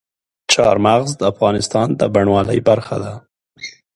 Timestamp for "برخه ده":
2.69-3.13